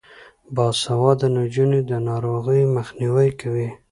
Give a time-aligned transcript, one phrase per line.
[0.55, 3.69] باسواده نجونې د ناروغیو مخنیوی کوي.